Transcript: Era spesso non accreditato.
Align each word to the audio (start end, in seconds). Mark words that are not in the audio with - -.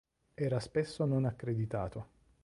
Era 0.33 0.59
spesso 0.59 1.05
non 1.05 1.25
accreditato. 1.25 2.07